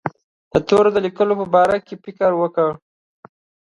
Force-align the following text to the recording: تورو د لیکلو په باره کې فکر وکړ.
تورو 0.67 0.89
د 0.93 0.97
لیکلو 1.05 1.33
په 1.39 1.45
باره 1.53 1.77
کې 1.85 1.95
فکر 2.03 2.31
وکړ. 2.37 2.69